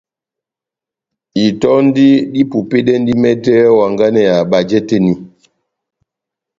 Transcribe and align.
Itɔndi 1.45 2.07
dipupedɛndi 2.33 3.13
mɛtɛ 3.23 3.53
ó 3.73 3.75
hanganɛ 3.83 4.21
ya 4.27 4.35
bajɛ 4.51 4.79
tɛ́h 4.87 4.97
eni. 5.01 5.13